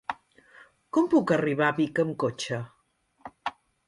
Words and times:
Com 0.97 1.09
puc 1.11 1.33
arribar 1.35 1.67
a 1.73 1.75
Vic 1.81 2.01
amb 2.05 2.15
cotxe? 2.23 2.63